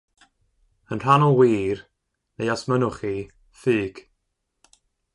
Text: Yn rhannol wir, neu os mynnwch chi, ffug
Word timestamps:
Yn 0.91 1.01
rhannol 1.03 1.35
wir, 1.39 1.77
neu 2.37 2.49
os 2.55 2.63
mynnwch 2.69 2.99
chi, 3.03 3.15
ffug 3.59 3.95